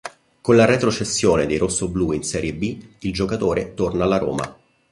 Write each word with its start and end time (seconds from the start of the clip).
Con 0.41 0.55
la 0.57 0.65
retrocessione 0.65 1.45
dei 1.45 1.57
rossoblù 1.59 2.11
in 2.11 2.23
serie 2.23 2.55
B, 2.55 2.83
il 3.01 3.13
giocatore 3.13 3.75
torna 3.75 4.03
alla 4.05 4.17
Roma. 4.17 4.57